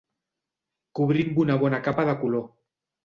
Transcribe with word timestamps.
Cobrir 0.99 1.25
amb 1.27 1.37
una 1.43 1.59
bona 1.65 1.81
capa 1.89 2.07
de 2.09 2.17
color. 2.23 2.43